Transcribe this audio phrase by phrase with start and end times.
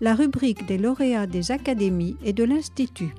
[0.00, 3.14] la rubrique des lauréats des académies et de l'Institut.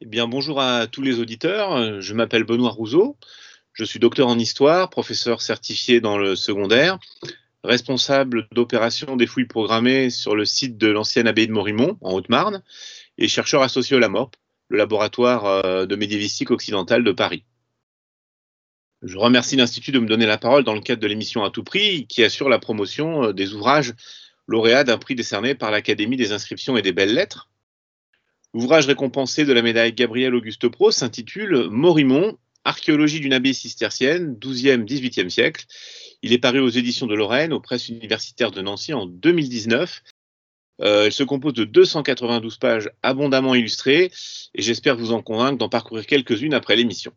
[0.00, 2.00] Eh bien, bonjour à tous les auditeurs.
[2.00, 3.16] Je m'appelle Benoît Rousseau.
[3.72, 6.98] Je suis docteur en histoire, professeur certifié dans le secondaire
[7.64, 12.62] responsable d'opération des fouilles programmées sur le site de l'ancienne abbaye de Morimont, en Haute-Marne,
[13.18, 14.36] et chercheur associé au LAMOP,
[14.68, 17.44] le laboratoire euh, de médiévistique occidentale de Paris.
[19.02, 21.64] Je remercie l'Institut de me donner la parole dans le cadre de l'émission à tout
[21.64, 23.94] prix, qui assure la promotion euh, des ouvrages
[24.48, 27.48] lauréats d'un prix décerné par l'Académie des inscriptions et des belles lettres.
[28.54, 35.30] L'ouvrage récompensé de la médaille Gabriel Auguste Pro s'intitule Morimont, archéologie d'une abbaye cistercienne, 12e-18e
[35.30, 35.64] siècle,
[36.22, 40.02] il est paru aux éditions de Lorraine, aux presses universitaires de Nancy en 2019.
[40.80, 44.10] Euh, se compose de 292 pages abondamment illustrées
[44.54, 47.12] et j'espère vous en convaincre d'en parcourir quelques-unes après l'émission.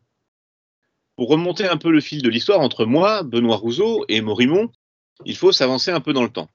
[1.16, 4.70] Pour remonter un peu le fil de l'histoire entre moi, Benoît Rousseau et Morimont,
[5.24, 6.50] il faut s'avancer un peu dans le temps.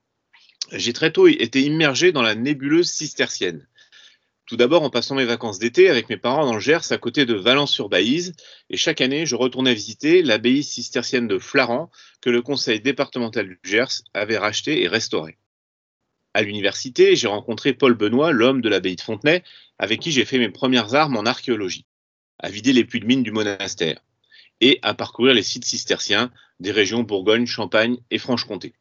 [0.72, 3.68] J'ai très tôt été immergé dans la nébuleuse cistercienne.
[4.52, 7.26] Tout d'abord en passant mes vacances d'été avec mes parents dans le Gers à côté
[7.26, 8.34] de Valence-sur-Baïse
[8.70, 13.58] et chaque année je retournais visiter l'abbaye cistercienne de Flaran que le conseil départemental du
[13.64, 15.38] Gers avait racheté et restauré.
[16.34, 19.42] À l'université, j'ai rencontré Paul Benoît, l'homme de l'abbaye de Fontenay,
[19.80, 21.86] avec qui j'ai fait mes premières armes en archéologie,
[22.38, 24.02] à vider les puits de mines du monastère
[24.60, 28.74] et à parcourir les sites cisterciens des régions Bourgogne, Champagne et Franche-Comté.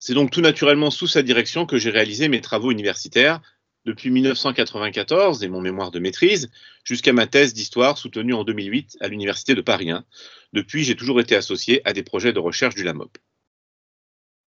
[0.00, 3.40] C'est donc tout naturellement sous sa direction que j'ai réalisé mes travaux universitaires
[3.86, 6.50] depuis 1994 et mon mémoire de maîtrise
[6.84, 10.04] jusqu'à ma thèse d'histoire soutenue en 2008 à l'Université de Paris 1.
[10.52, 13.16] Depuis, j'ai toujours été associé à des projets de recherche du LAMOP.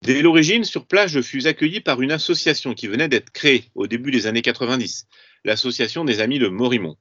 [0.02, 3.88] Dès l'origine, sur place, je fus accueilli par une association qui venait d'être créée au
[3.88, 5.08] début des années 90,
[5.44, 6.96] l'association des Amis de Morimont,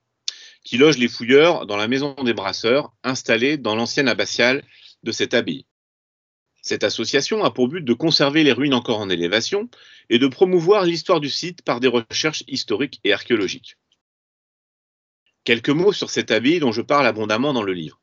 [0.64, 4.64] qui loge les fouilleurs dans la maison des brasseurs installée dans l'ancienne abbatiale
[5.04, 5.68] de cette abbaye.
[6.66, 9.70] Cette association a pour but de conserver les ruines encore en élévation
[10.10, 13.78] et de promouvoir l'histoire du site par des recherches historiques et archéologiques.
[15.44, 18.02] Quelques mots sur cette abbaye dont je parle abondamment dans le livre.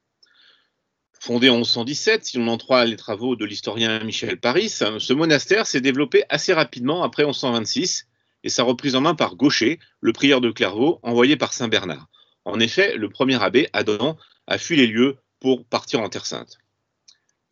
[1.18, 5.66] Fondé en 1117, si l'on en croit les travaux de l'historien Michel Paris, ce monastère
[5.66, 8.06] s'est développé assez rapidement après 1126
[8.44, 12.06] et sa reprise en main par Gaucher, le prieur de Clairvaux, envoyé par Saint Bernard.
[12.44, 16.58] En effet, le premier abbé, Adam, a fui les lieux pour partir en Terre Sainte.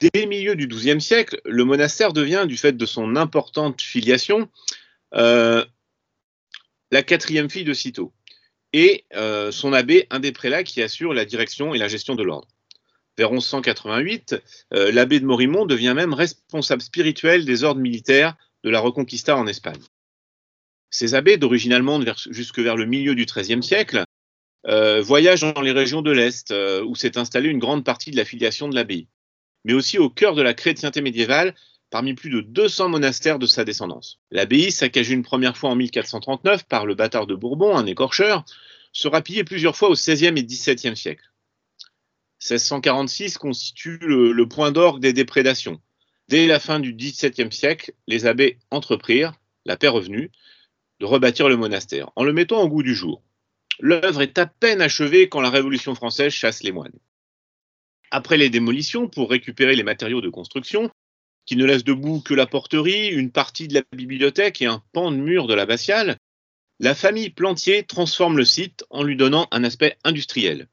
[0.00, 4.48] Dès le milieu du XIIe siècle, le monastère devient, du fait de son importante filiation,
[5.14, 5.62] euh,
[6.90, 8.12] la quatrième fille de Cîteaux
[8.72, 12.22] et euh, son abbé, un des prélats qui assure la direction et la gestion de
[12.22, 12.48] l'ordre.
[13.18, 14.36] Vers 1188,
[14.72, 19.46] euh, l'abbé de Morimont devient même responsable spirituel des ordres militaires de la Reconquista en
[19.46, 19.82] Espagne.
[20.88, 24.04] Ces abbés, d'origine allemande jusque vers le milieu du XIIIe siècle,
[24.64, 26.52] voyagent dans les régions de l'Est,
[26.86, 29.06] où s'est installée une grande partie de la filiation de l'abbaye
[29.65, 31.54] mais aussi au cœur de la chrétienté médiévale
[31.91, 34.21] parmi plus de 200 monastères de sa descendance.
[34.31, 38.44] L'abbaye, saccagée une première fois en 1439 par le bâtard de Bourbon, un écorcheur,
[38.93, 41.31] sera pillée plusieurs fois au XVIe et XVIIe siècle.
[42.41, 45.81] 1646 constitue le, point d'orgue des déprédations.
[46.28, 49.34] Dès la fin du XVIIe siècle, les abbés entreprirent,
[49.66, 50.31] la paix revenue,
[51.00, 53.22] de rebâtir le monastère, en le mettant au goût du jour.
[53.78, 56.98] L'œuvre est à peine achevée quand la Révolution française chasse les moines.
[58.10, 60.91] Après les démolitions, pour récupérer les matériaux de construction,
[61.47, 65.10] qui ne laissent debout que la porterie, une partie de la bibliothèque et un pan
[65.10, 66.16] de mur de l'abbatiale,
[66.81, 70.69] la famille Plantier transforme le site en lui donnant un aspect industriel.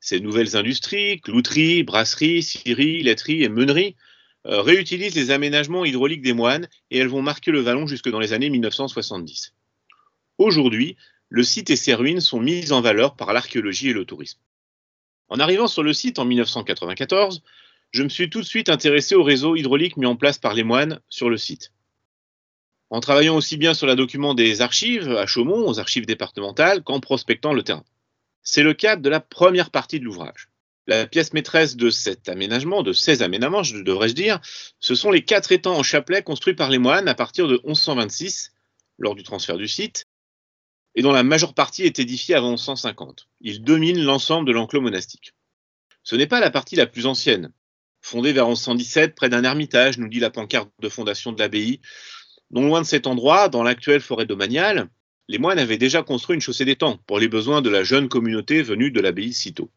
[0.00, 3.96] Ces nouvelles industries, clouterie, brasserie, scierie, laiterie et meunerie,
[4.46, 8.20] euh, réutilisent les aménagements hydrauliques des moines et elles vont marquer le vallon jusque dans
[8.20, 9.54] les années 1970.
[10.38, 10.96] Aujourd'hui,
[11.28, 14.38] le site et ses ruines sont mises en valeur par l'archéologie et le tourisme.
[15.28, 17.42] En arrivant sur le site en 1994,
[17.90, 20.62] je me suis tout de suite intéressé au réseau hydraulique mis en place par les
[20.62, 21.72] moines sur le site.
[22.90, 27.00] En travaillant aussi bien sur la document des archives à Chaumont, aux archives départementales, qu'en
[27.00, 27.84] prospectant le terrain.
[28.42, 30.48] C'est le cas de la première partie de l'ouvrage.
[30.86, 34.40] La pièce maîtresse de cet aménagement, de ces aménagements, je devrais-je dire,
[34.78, 38.52] ce sont les quatre étangs en chapelet construits par les moines à partir de 1126,
[38.98, 40.05] lors du transfert du site,
[40.96, 43.28] et dont la majeure partie est édifiée avant 1150.
[43.42, 45.34] Il domine l'ensemble de l'enclos monastique.
[46.02, 47.52] Ce n'est pas la partie la plus ancienne.
[48.00, 51.80] Fondée vers 1117 près d'un ermitage, nous dit la pancarte de fondation de l'abbaye,
[52.50, 54.88] non loin de cet endroit, dans l'actuelle forêt domaniale,
[55.28, 58.62] les moines avaient déjà construit une chaussée temps pour les besoins de la jeune communauté
[58.62, 59.70] venue de l'abbaye Cîteaux.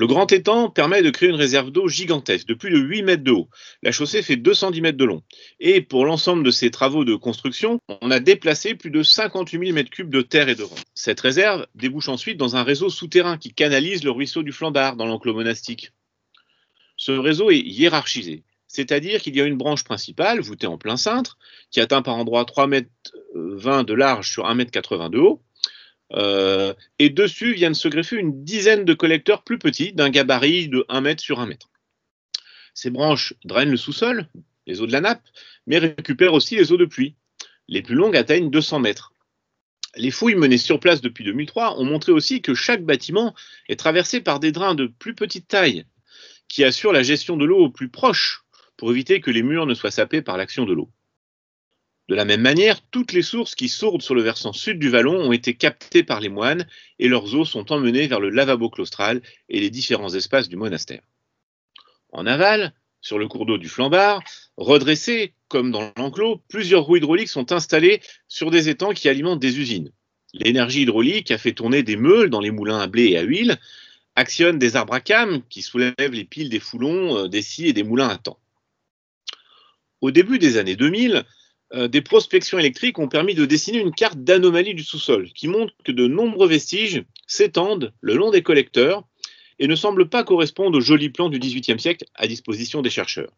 [0.00, 3.22] Le grand étang permet de créer une réserve d'eau gigantesque de plus de 8 mètres
[3.22, 3.50] de haut.
[3.82, 5.22] La chaussée fait 210 mètres de long.
[5.58, 9.74] Et pour l'ensemble de ces travaux de construction, on a déplacé plus de 58 000
[9.74, 10.80] mètres cubes de terre et de roche.
[10.94, 15.04] Cette réserve débouche ensuite dans un réseau souterrain qui canalise le ruisseau du Flambard dans
[15.04, 15.92] l'enclos monastique.
[16.96, 21.36] Ce réseau est hiérarchisé, c'est-à-dire qu'il y a une branche principale, voûtée en plein cintre,
[21.70, 22.88] qui atteint par endroits 3 mètres
[23.34, 25.42] 20 de large sur 1 mètre 80 de haut,
[26.12, 30.84] euh, et dessus viennent se greffer une dizaine de collecteurs plus petits, d'un gabarit de
[30.88, 31.70] 1 mètre sur 1 mètre.
[32.74, 34.28] Ces branches drainent le sous-sol,
[34.66, 35.22] les eaux de la nappe,
[35.66, 37.14] mais récupèrent aussi les eaux de pluie.
[37.68, 39.12] Les plus longues atteignent 200 mètres.
[39.96, 43.34] Les fouilles menées sur place depuis 2003 ont montré aussi que chaque bâtiment
[43.68, 45.84] est traversé par des drains de plus petite taille,
[46.48, 48.42] qui assurent la gestion de l'eau au plus proche,
[48.76, 50.90] pour éviter que les murs ne soient sapés par l'action de l'eau.
[52.10, 55.14] De la même manière, toutes les sources qui sourdent sur le versant sud du vallon
[55.14, 56.66] ont été captées par les moines
[56.98, 61.02] et leurs eaux sont emmenées vers le lavabo claustral et les différents espaces du monastère.
[62.10, 64.24] En aval, sur le cours d'eau du Flambard,
[64.56, 69.60] redressés comme dans l'enclos, plusieurs roues hydrauliques sont installées sur des étangs qui alimentent des
[69.60, 69.92] usines.
[70.34, 73.56] L'énergie hydraulique a fait tourner des meules dans les moulins à blé et à huile,
[74.16, 77.72] actionne des arbres à cames qui soulèvent les piles des foulons, euh, des scies et
[77.72, 78.40] des moulins à temps.
[80.00, 81.24] Au début des années 2000,
[81.72, 85.72] euh, des prospections électriques ont permis de dessiner une carte d'anomalie du sous-sol qui montre
[85.84, 89.04] que de nombreux vestiges s'étendent le long des collecteurs
[89.60, 93.32] et ne semblent pas correspondre aux jolis plans du XVIIIe siècle à disposition des chercheurs.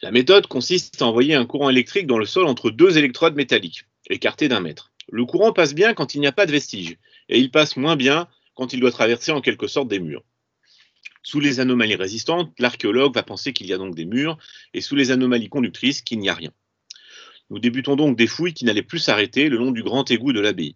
[0.00, 3.84] La méthode consiste à envoyer un courant électrique dans le sol entre deux électrodes métalliques,
[4.10, 4.90] écartées d'un mètre.
[5.08, 6.96] Le courant passe bien quand il n'y a pas de vestiges,
[7.28, 10.24] et il passe moins bien quand il doit traverser en quelque sorte des murs.
[11.22, 14.38] Sous les anomalies résistantes, l'archéologue va penser qu'il y a donc des murs,
[14.74, 16.50] et sous les anomalies conductrices, qu'il n'y a rien.
[17.52, 20.40] Nous débutons donc des fouilles qui n'allaient plus s'arrêter le long du grand égout de
[20.40, 20.74] l'abbaye.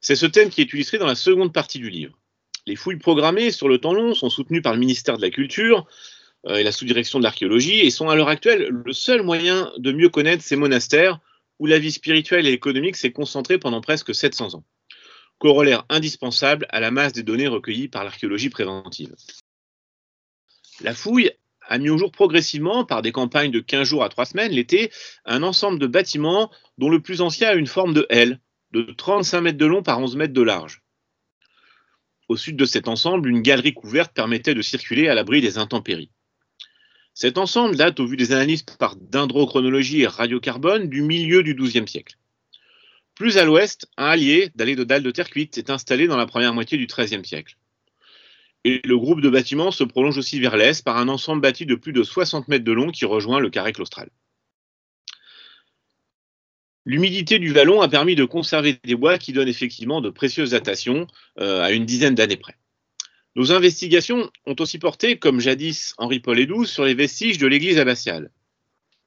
[0.00, 2.18] C'est ce thème qui est illustré dans la seconde partie du livre.
[2.66, 5.86] Les fouilles programmées sur le temps long sont soutenues par le ministère de la Culture
[6.46, 9.92] euh, et la sous-direction de l'archéologie et sont à l'heure actuelle le seul moyen de
[9.92, 11.20] mieux connaître ces monastères
[11.60, 14.64] où la vie spirituelle et économique s'est concentrée pendant presque 700 ans.
[15.38, 19.14] Corollaire indispensable à la masse des données recueillies par l'archéologie préventive.
[20.80, 21.30] La fouille
[21.68, 24.90] a mis au jour progressivement, par des campagnes de 15 jours à 3 semaines l'été,
[25.24, 28.40] un ensemble de bâtiments dont le plus ancien a une forme de L,
[28.72, 30.82] de 35 mètres de long par 11 mètres de large.
[32.28, 36.10] Au sud de cet ensemble, une galerie couverte permettait de circuler à l'abri des intempéries.
[37.14, 41.88] Cet ensemble date, au vu des analyses par dendrochronologie et radiocarbone, du milieu du XIIe
[41.88, 42.16] siècle.
[43.14, 46.26] Plus à l'ouest, un allié, dallé de dalles de terre cuite, est installé dans la
[46.26, 47.56] première moitié du XIIIe siècle.
[48.84, 51.92] Le groupe de bâtiments se prolonge aussi vers l'est par un ensemble bâti de plus
[51.92, 54.10] de 60 mètres de long qui rejoint le carré claustral.
[56.84, 61.06] L'humidité du vallon a permis de conserver des bois qui donnent effectivement de précieuses datations
[61.38, 62.56] euh, à une dizaine d'années près.
[63.36, 68.30] Nos investigations ont aussi porté, comme jadis Henri-Paul et sur les vestiges de l'église abbatiale,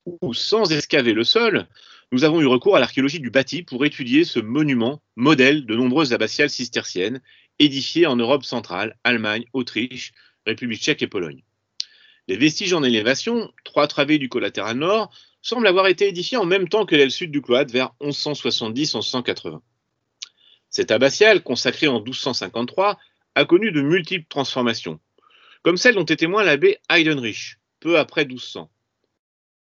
[0.05, 1.67] où, sans escaver le sol,
[2.11, 6.13] nous avons eu recours à l'archéologie du bâti pour étudier ce monument, modèle de nombreuses
[6.13, 7.21] abbatiales cisterciennes,
[7.61, 10.13] édifiés en Europe centrale, Allemagne, Autriche,
[10.47, 11.43] République tchèque et Pologne.
[12.27, 16.67] Les vestiges en élévation, trois travées du collatéral nord, semblent avoir été édifiés en même
[16.67, 19.59] temps que l'aile sud du cloître vers 1170-1180.
[20.69, 22.97] Cette abbatiale, consacrée en 1253,
[23.35, 24.99] a connu de multiples transformations,
[25.61, 28.71] comme celle dont est témoin l'abbé Heidenrich, peu après 1200.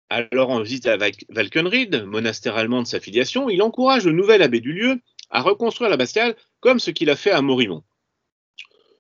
[0.10, 0.98] Alors en visite à
[1.30, 5.89] Valkenried, monastère allemand de sa filiation, il encourage le nouvel abbé du lieu à reconstruire
[5.89, 7.84] l'abbatiale comme ce qu'il a fait à Morimont.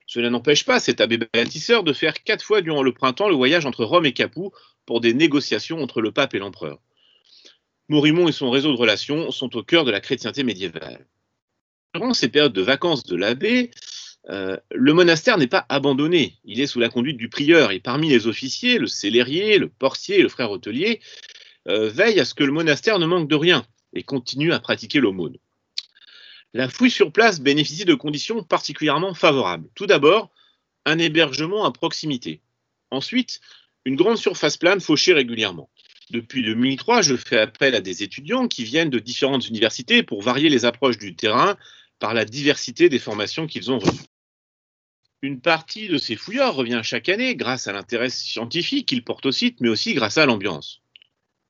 [0.07, 3.65] Cela n'empêche pas cet abbé bâtisseur de faire quatre fois durant le printemps le voyage
[3.65, 4.51] entre Rome et Capoue
[4.85, 6.79] pour des négociations entre le pape et l'empereur.
[7.89, 11.05] Morimont et son réseau de relations sont au cœur de la chrétienté médiévale.
[11.93, 13.71] Durant ces périodes de vacances de l'abbé,
[14.29, 16.37] euh, le monastère n'est pas abandonné.
[16.45, 20.21] Il est sous la conduite du prieur et parmi les officiers, le célérier, le portier
[20.21, 21.01] le frère hôtelier
[21.67, 24.99] euh, veillent à ce que le monastère ne manque de rien et continue à pratiquer
[24.99, 25.37] l'aumône.
[26.57, 29.69] La fouille sur place bénéficie de conditions particulièrement favorables.
[29.75, 30.31] Tout d'abord,
[30.85, 32.41] un hébergement à proximité.
[32.89, 33.41] Ensuite,
[33.85, 35.69] une grande surface plane fauchée régulièrement.
[36.09, 40.49] Depuis 2003, je fais appel à des étudiants qui viennent de différentes universités pour varier
[40.49, 41.57] les approches du terrain
[41.99, 44.07] par la diversité des formations qu'ils ont reçues.
[45.21, 49.31] Une partie de ces fouilleurs revient chaque année grâce à l'intérêt scientifique qu'ils portent au
[49.31, 50.81] site, mais aussi grâce à l'ambiance.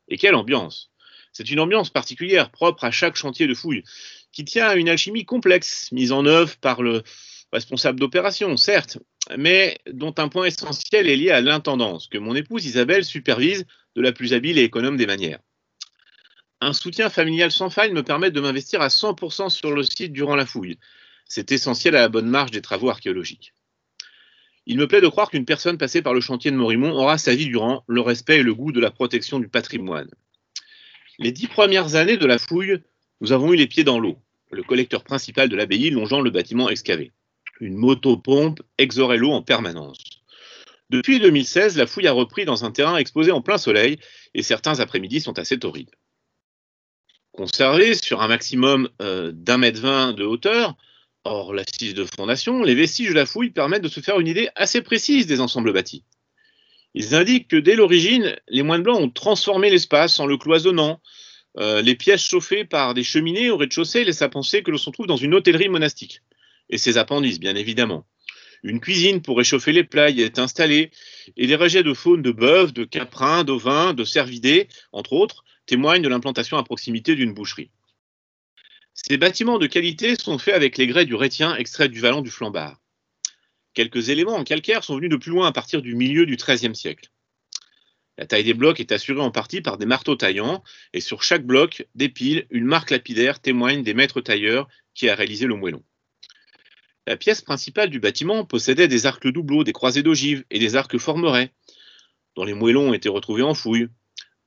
[0.10, 0.92] Et quelle ambiance?
[1.38, 3.84] C'est une ambiance particulière, propre à chaque chantier de fouille
[4.32, 7.04] qui tient à une alchimie complexe, mise en œuvre par le
[7.54, 8.98] responsable d'opération, certes,
[9.38, 14.02] mais dont un point essentiel est lié à l'intendance, que mon épouse Isabelle supervise de
[14.02, 15.38] la plus habile et économe des manières.
[16.60, 20.36] Un soutien familial sans faille me permet de m'investir à 100% sur le site durant
[20.36, 20.80] la fouille.
[21.28, 23.54] C'est essentiel à la bonne marche des travaux archéologiques.
[24.66, 27.36] Il me plaît de croire qu'une personne passée par le chantier de Morimont aura sa
[27.36, 30.10] vie durant le respect et le goût de la protection du patrimoine.
[31.20, 32.84] Les dix premières années de la fouille,
[33.22, 34.18] nous avons eu les pieds dans l'eau,
[34.52, 37.12] le collecteur principal de l'abbaye longeant le bâtiment excavé.
[37.60, 39.98] Une motopompe exorait l'eau en permanence.
[40.92, 43.98] Depuis 2016, la fouille a repris dans un terrain exposé en plein soleil
[44.36, 45.90] et certains après-midi sont assez torrides.
[47.32, 50.78] Conservés sur un maximum euh, d'un mètre vingt de hauteur,
[51.24, 54.50] hors l'assise de fondation, les vestiges de la fouille permettent de se faire une idée
[54.56, 56.04] assez précise des ensembles bâtis.
[57.00, 61.00] Ils indiquent que dès l'origine, les moines blancs ont transformé l'espace en le cloisonnant.
[61.60, 64.90] Euh, les pièces chauffées par des cheminées au rez-de-chaussée laissent à penser que l'on se
[64.90, 66.24] trouve dans une hôtellerie monastique.
[66.72, 68.08] Et ses appendices, bien évidemment.
[68.64, 70.90] Une cuisine pour réchauffer les plats y est installée,
[71.38, 76.02] et les rejets de faune de bœuf, de caprin, d'ovins, de cervidés, entre autres, témoignent
[76.02, 77.70] de l'implantation à proximité d'une boucherie.
[78.96, 82.32] Ces bâtiments de qualité sont faits avec les grès du rétien extrait du vallon du
[82.32, 82.80] Flambard.
[83.78, 86.76] Quelques éléments en calcaire sont venus de plus loin à partir du milieu du XIIIe
[86.76, 87.12] siècle.
[88.18, 91.46] La taille des blocs est assurée en partie par des marteaux taillants, et sur chaque
[91.46, 95.84] bloc, des piles, une marque lapidaire témoigne des maîtres tailleurs qui a réalisé le moellon.
[97.06, 100.98] La pièce principale du bâtiment possédait des arcs doubleaux, des croisées d'ogives et des arcs
[100.98, 101.54] formerets,
[102.36, 103.90] dont les moellons ont été retrouvés en fouille.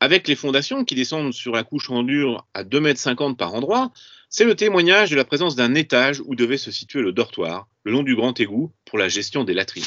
[0.01, 3.93] Avec les fondations qui descendent sur la couche en dur à 2,50 m par endroit,
[4.31, 7.91] c'est le témoignage de la présence d'un étage où devait se situer le dortoir, le
[7.91, 9.83] long du grand égout, pour la gestion des latrines.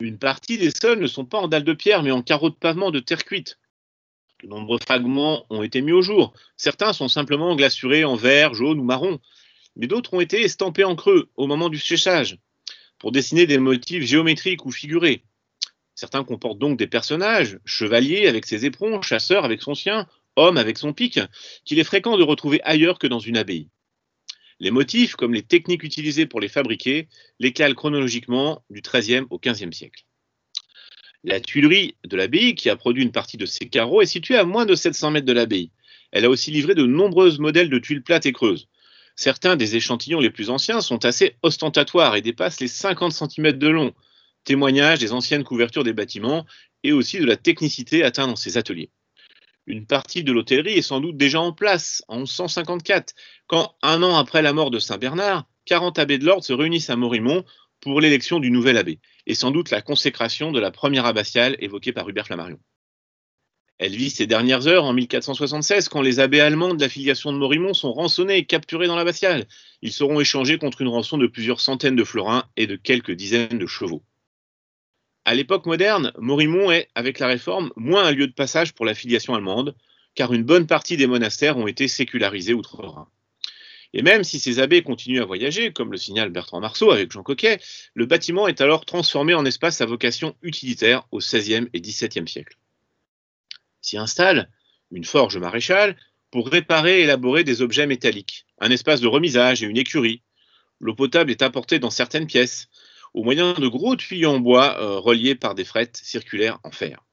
[0.00, 2.54] Une partie des sols ne sont pas en dalles de pierre, mais en carreaux de
[2.54, 3.58] pavement de terre cuite.
[4.42, 6.34] De nombreux fragments ont été mis au jour.
[6.58, 9.18] Certains sont simplement glaçurés en vert, jaune ou marron,
[9.76, 12.38] mais d'autres ont été estampés en creux au moment du séchage,
[12.98, 15.24] pour dessiner des motifs géométriques ou figurés.
[15.94, 20.06] Certains comportent donc des personnages, chevaliers avec ses éperons, chasseurs avec son chien,
[20.38, 21.20] homme avec son pic,
[21.64, 23.68] qu'il est fréquent de retrouver ailleurs que dans une abbaye.
[24.60, 29.38] Les motifs, comme les techniques utilisées pour les fabriquer, les calent chronologiquement du XIIIe au
[29.38, 30.04] XVe siècle.
[31.24, 34.44] La tuilerie de l'abbaye, qui a produit une partie de ces carreaux, est située à
[34.44, 35.70] moins de 700 mètres de l'abbaye.
[36.10, 38.68] Elle a aussi livré de nombreux modèles de tuiles plates et creuses.
[39.14, 43.68] Certains des échantillons les plus anciens sont assez ostentatoires et dépassent les 50 cm de
[43.68, 43.92] long,
[44.44, 46.46] témoignage des anciennes couvertures des bâtiments
[46.84, 48.90] et aussi de la technicité atteinte dans ces ateliers
[49.68, 53.14] une partie de l'hôtellerie est sans doute déjà en place en 1154,
[53.46, 56.90] quand, un an après la mort de Saint Bernard, 40 abbés de l'ordre se réunissent
[56.90, 57.44] à Morimont
[57.80, 61.92] pour l'élection du nouvel abbé, et sans doute la consécration de la première abbatiale évoquée
[61.92, 62.58] par Hubert Flammarion.
[63.78, 67.74] Elle vit ses dernières heures en 1476 quand les abbés allemands de l'affiliation de Morimont
[67.74, 69.46] sont rançonnés et capturés dans l'abbatiale.
[69.82, 73.58] Ils seront échangés contre une rançon de plusieurs centaines de florins et de quelques dizaines
[73.58, 74.02] de chevaux.
[75.28, 78.94] À l'époque moderne, Morimont est, avec la réforme, moins un lieu de passage pour la
[78.94, 79.74] filiation allemande,
[80.14, 83.06] car une bonne partie des monastères ont été sécularisés outre-Rhin.
[83.92, 87.22] Et même si ces abbés continuent à voyager, comme le signale Bertrand Marceau avec Jean
[87.22, 87.60] Coquet,
[87.92, 92.56] le bâtiment est alors transformé en espace à vocation utilitaire au XVIe et XVIIe siècle.
[93.82, 94.48] S'y installe
[94.90, 95.98] une forge maréchale
[96.30, 100.22] pour réparer et élaborer des objets métalliques, un espace de remisage et une écurie.
[100.80, 102.70] L'eau potable est apportée dans certaines pièces,
[103.14, 107.04] au moyen de gros tuyaux en bois euh, reliés par des frettes circulaires en fer.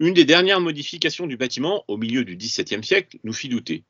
[0.00, 3.84] Une des dernières modifications du bâtiment, au milieu du XVIIe siècle, nous fit douter.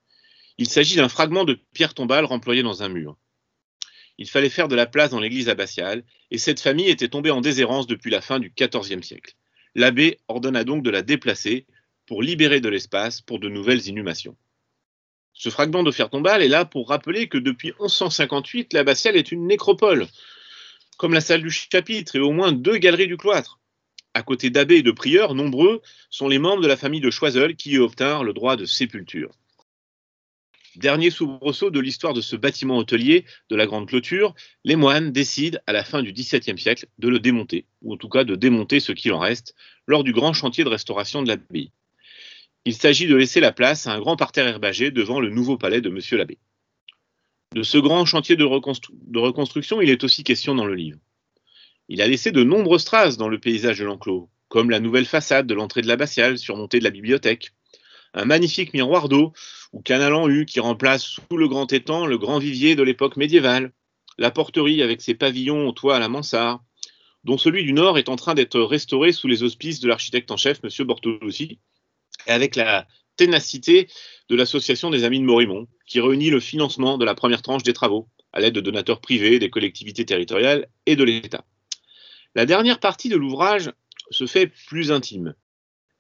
[0.58, 3.16] Il s'agit d'un fragment de pierre tombale remployé dans un mur.
[4.18, 7.40] Il fallait faire de la place dans l'église abbatiale, et cette famille était tombée en
[7.40, 9.34] déshérence depuis la fin du XIVe siècle.
[9.74, 11.66] L'abbé ordonna donc de la déplacer
[12.06, 14.36] pour libérer de l'espace pour de nouvelles inhumations.
[15.32, 19.48] Ce fragment de fer tombale est là pour rappeler que depuis 1158, l'abbatiale est une
[19.48, 20.06] nécropole,
[20.96, 23.60] comme la salle du chapitre et au moins deux galeries du cloître.
[24.14, 27.56] À côté d'abbés et de prieurs, nombreux sont les membres de la famille de Choiseul
[27.56, 29.32] qui y obtinrent le droit de sépulture.
[30.76, 34.34] Dernier soubresaut de l'histoire de ce bâtiment hôtelier de la Grande Clôture,
[34.64, 38.08] les moines décident à la fin du XVIIe siècle de le démonter, ou en tout
[38.08, 39.54] cas de démonter ce qu'il en reste,
[39.86, 41.70] lors du grand chantier de restauration de l'abbaye.
[42.64, 45.80] Il s'agit de laisser la place à un grand parterre herbagé devant le nouveau palais
[45.80, 46.38] de Monsieur l'abbé.
[47.54, 50.98] De ce grand chantier de, reconstruction, il est aussi question dans le livre.
[51.88, 55.46] Il a laissé de nombreuses traces dans le paysage de l'enclos, comme la nouvelle façade
[55.46, 57.52] de l'entrée de l'abbatiale surmontée de la bibliothèque,
[58.12, 59.32] un magnifique miroir d'eau
[59.72, 63.16] ou canal en U qui remplace sous le grand étang le grand vivier de l'époque
[63.16, 63.72] médiévale,
[64.18, 66.60] la porterie avec ses pavillons au toit à la mansarde,
[67.22, 70.36] dont celui du nord est en train d'être restauré sous les auspices de l'architecte en
[70.36, 70.86] chef, M.
[70.86, 71.60] Bortolossi,
[72.26, 73.88] et avec la ténacité
[74.28, 77.72] de l'Association des Amis de Morimont, qui réunit le financement de la première tranche des
[77.72, 81.44] travaux, à l'aide de donateurs privés, des collectivités territoriales et de l'État.
[82.34, 83.70] La dernière partie de l'ouvrage
[84.10, 85.34] se fait plus intime.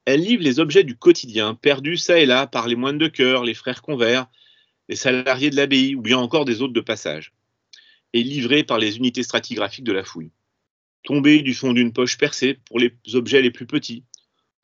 [0.04, 3.44] Elle livre les objets du quotidien, perdus çà et là par les moines de cœur,
[3.44, 4.26] les frères convers,
[4.88, 7.32] les salariés de l'abbaye ou bien encore des hôtes de passage,
[8.12, 10.32] et livrés par les unités stratigraphiques de la fouille.
[11.04, 14.04] tombés du fond d'une poche percée pour les objets les plus petits,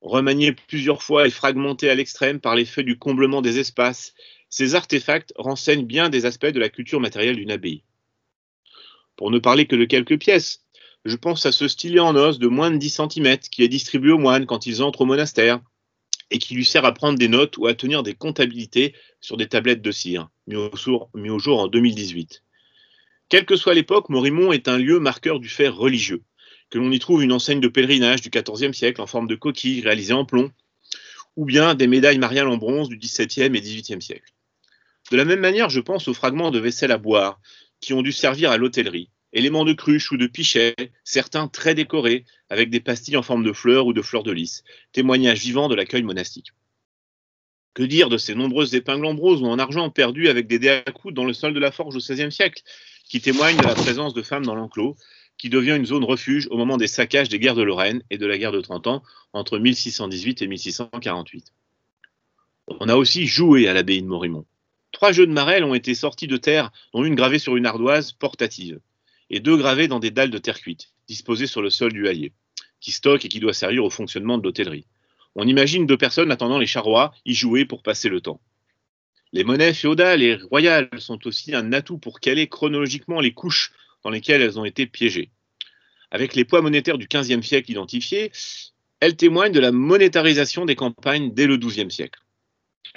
[0.01, 4.15] remaniés plusieurs fois et fragmentés à l'extrême par l'effet du comblement des espaces,
[4.49, 7.85] ces artefacts renseignent bien des aspects de la culture matérielle d'une abbaye.
[9.17, 10.65] Pour ne parler que de quelques pièces,
[11.05, 14.13] je pense à ce stylet en os de moins de 10 cm qui est distribué
[14.13, 15.61] aux moines quand ils entrent au monastère
[16.31, 19.49] et qui lui sert à prendre des notes ou à tenir des comptabilités sur des
[19.49, 22.43] tablettes de cire, mis au, jour, en 2018.
[23.29, 26.23] Quelle que soit l'époque, Morimont est un lieu marqueur du fait religieux,
[26.71, 29.83] que l'on y trouve une enseigne de pèlerinage du XIVe siècle en forme de coquille
[29.83, 30.51] réalisée en plomb,
[31.37, 34.33] ou bien des médailles mariales en bronze du XVIIe et XVIIIe siècle.
[35.11, 37.41] De la même manière, je pense aux fragments de vaisselle à boire
[37.81, 42.25] qui ont dû servir à l'hôtellerie, éléments de cruche ou de pichet, certains très décorés,
[42.49, 44.63] avec des pastilles en forme de fleurs ou de fleurs de lys,
[44.93, 46.53] témoignage vivant de l'accueil monastique.
[47.75, 50.69] Que dire de ces nombreuses épingles en bronze ou en argent perdues avec des dés
[50.69, 52.63] à dans le sol de la forge au XVIe siècle,
[53.09, 54.97] qui témoignent de la présence de femmes dans l'enclos,
[55.41, 58.27] qui devient une zone refuge au moment des saccages des guerres de Lorraine et de
[58.27, 61.55] la guerre de 30 ans entre 1618 et 1648.
[62.69, 64.45] On a aussi joué à l'abbaye de Morimont.
[64.93, 68.13] Trois jeux de marelle ont été sortis de terre, dont une gravée sur une ardoise
[68.13, 68.81] portative
[69.31, 72.33] et deux gravés dans des dalles de terre cuite, disposées sur le sol du hallier,
[72.81, 74.87] qui stocke et qui doit servir au fonctionnement de l'hôtellerie.
[75.37, 78.43] On imagine deux personnes attendant les charrois y jouer pour passer le temps.
[79.33, 83.73] Les monnaies féodales et royales sont aussi un atout pour caler chronologiquement les couches
[84.05, 85.31] dans lesquelles elles ont été piégées.
[86.11, 88.33] Avec les poids monétaires du XVe siècle identifiés,
[89.01, 92.21] elles témoignent de la monétarisation des campagnes dès le XIIe siècle.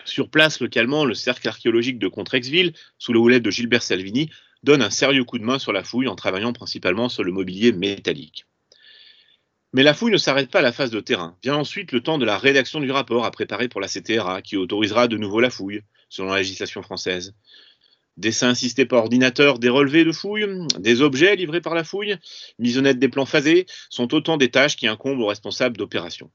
[0.06, 4.30] Sur place, localement, le cercle archéologique de Contrexville, sous le houlette de Gilbert Salvini,
[4.64, 7.72] donne un sérieux coup de main sur la fouille en travaillant principalement sur le mobilier
[7.72, 8.46] métallique.
[9.74, 11.36] Mais la fouille ne s'arrête pas à la phase de terrain.
[11.42, 14.56] Vient ensuite le temps de la rédaction du rapport à préparer pour la CTRA, qui
[14.56, 17.34] autorisera de nouveau la fouille, selon la législation française.
[18.18, 20.46] Dessin assisté par ordinateur des relevés de fouille,
[20.80, 22.18] des objets livrés par la fouille,
[22.60, 26.30] mise des plans phasés, sont autant des tâches qui incombent au responsable d'opération.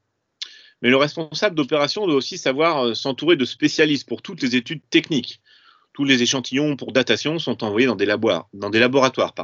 [0.82, 4.82] Mais le responsable d'opération doit aussi savoir euh, s'entourer de spécialistes pour toutes les études
[4.90, 5.40] techniques,
[5.98, 9.34] tous les échantillons pour datation sont envoyés dans des, laboratoires.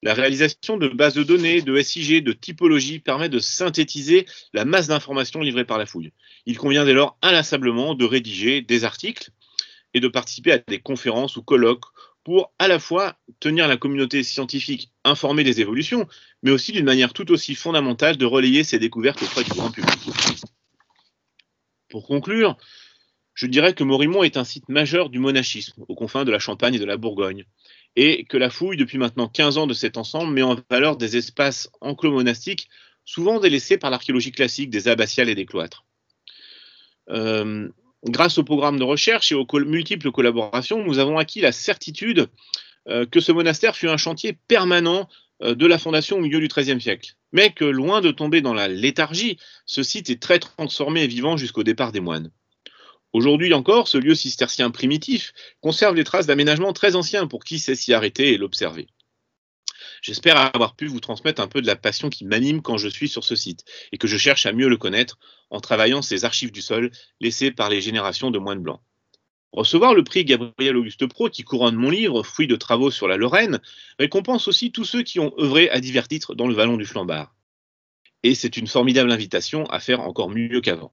[0.00, 4.86] La réalisation de bases de données, de SIG, de typologie permet de synthétiser la masse
[4.86, 6.12] d'informations livrées par la fouille.
[6.46, 9.30] Il convient dès lors inlassablement de rédiger des articles
[9.96, 11.86] et de participer à des conférences ou colloques
[12.22, 16.06] pour à la fois tenir la communauté scientifique informée des évolutions,
[16.42, 19.98] mais aussi d'une manière tout aussi fondamentale de relayer ces découvertes auprès du grand public.
[21.88, 22.58] Pour conclure,
[23.32, 26.74] je dirais que Morimont est un site majeur du monachisme, aux confins de la Champagne
[26.74, 27.46] et de la Bourgogne,
[27.94, 31.16] et que la fouille, depuis maintenant 15 ans de cet ensemble, met en valeur des
[31.16, 32.68] espaces enclos monastiques,
[33.06, 35.86] souvent délaissés par l'archéologie classique des abbatiales et des cloîtres.
[37.08, 37.70] Euh,
[38.08, 42.28] grâce au programme de recherche et aux multiples collaborations, nous avons acquis la certitude
[42.88, 45.08] euh, que ce monastère fut un chantier permanent
[45.42, 48.54] euh, de la fondation au milieu du XIIIe siècle, mais que loin de tomber dans
[48.54, 52.30] la léthargie, ce site est très transformé et vivant jusqu'au départ des moines.
[53.12, 57.74] Aujourd'hui encore, ce lieu cistercien primitif conserve des traces d'aménagement très anciens pour qui sait
[57.74, 58.88] s'y arrêter et l'observer.
[60.02, 63.08] J'espère avoir pu vous transmettre un peu de la passion qui m'anime quand je suis
[63.08, 65.18] sur ce site et que je cherche à mieux le connaître
[65.50, 68.80] en travaillant ces archives du sol laissées par les générations de moines blancs.
[69.52, 73.16] Recevoir le prix Gabriel Auguste Pro qui couronne mon livre, fruit de travaux sur la
[73.16, 73.60] Lorraine,
[73.98, 77.34] récompense aussi tous ceux qui ont œuvré à divers titres dans le vallon du Flambard.
[78.22, 80.92] Et c'est une formidable invitation à faire encore mieux qu'avant.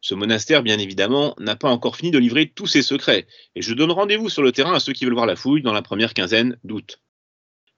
[0.00, 3.74] Ce monastère, bien évidemment, n'a pas encore fini de livrer tous ses secrets, et je
[3.74, 6.14] donne rendez-vous sur le terrain à ceux qui veulent voir la fouille dans la première
[6.14, 7.00] quinzaine d'août.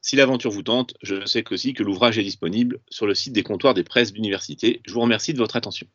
[0.04, 3.44] Si l'aventure vous tente, je sais aussi que l'ouvrage est disponible sur le site des
[3.44, 4.80] comptoirs des presses d'université.
[4.84, 5.86] Je vous remercie de votre attention.